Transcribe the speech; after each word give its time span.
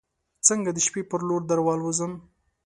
څنګه 0.47 0.69
د 0.73 0.79
شپې 0.85 1.01
پر 1.09 1.21
لور 1.27 1.41
دروالوزم 1.45 2.11